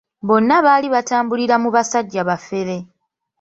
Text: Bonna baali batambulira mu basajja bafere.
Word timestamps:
Bonna 0.27 0.55
baali 0.65 0.87
batambulira 0.95 1.55
mu 1.63 1.69
basajja 1.75 2.21
bafere. 2.29 2.75